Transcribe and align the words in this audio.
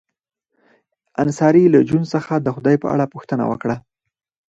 انصاري 1.23 1.63
له 1.73 1.79
جون 1.89 2.03
څخه 2.13 2.33
د 2.39 2.47
خدای 2.55 2.75
په 2.83 2.87
اړه 2.93 3.05
پوښتنه 3.13 3.43
وکړه 3.51 3.75